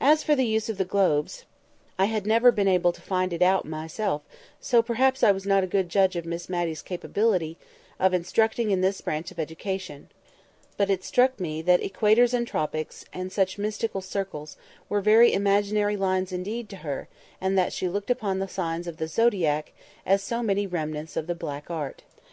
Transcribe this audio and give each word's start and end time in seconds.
As 0.00 0.24
for 0.24 0.34
the 0.34 0.44
use 0.46 0.68
of 0.68 0.78
the 0.78 0.84
globes, 0.84 1.44
I 1.96 2.06
had 2.06 2.26
never 2.26 2.50
been 2.50 2.66
able 2.66 2.90
to 2.90 3.00
find 3.00 3.32
it 3.32 3.40
out 3.40 3.64
myself, 3.64 4.22
so 4.60 4.82
perhaps 4.82 5.22
I 5.22 5.30
was 5.30 5.46
not 5.46 5.62
a 5.62 5.68
good 5.68 5.88
judge 5.88 6.16
of 6.16 6.26
Miss 6.26 6.48
Matty's 6.48 6.82
capability 6.82 7.56
of 8.00 8.12
instructing 8.12 8.72
in 8.72 8.80
this 8.80 9.00
branch 9.00 9.30
of 9.30 9.38
education; 9.38 10.08
but 10.76 10.90
it 10.90 11.04
struck 11.04 11.38
me 11.38 11.62
that 11.62 11.82
equators 11.82 12.34
and 12.34 12.48
tropics, 12.48 13.04
and 13.12 13.30
such 13.30 13.56
mystical 13.56 14.00
circles, 14.00 14.56
were 14.88 15.00
very 15.00 15.32
imaginary 15.32 15.96
lines 15.96 16.32
indeed 16.32 16.68
to 16.70 16.78
her, 16.78 17.06
and 17.40 17.56
that 17.56 17.72
she 17.72 17.88
looked 17.88 18.10
upon 18.10 18.40
the 18.40 18.48
signs 18.48 18.88
of 18.88 18.96
the 18.96 19.06
Zodiac 19.06 19.72
as 20.04 20.20
so 20.20 20.42
many 20.42 20.66
remnants 20.66 21.16
of 21.16 21.28
the 21.28 21.34
Black 21.36 21.70
Art. 21.70 22.02